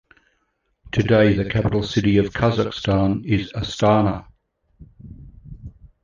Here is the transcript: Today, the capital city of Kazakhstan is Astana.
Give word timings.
Today, 0.91 1.33
the 1.35 1.47
capital 1.47 1.83
city 1.83 2.17
of 2.17 2.33
Kazakhstan 2.33 3.23
is 3.23 3.53
Astana. 3.53 4.25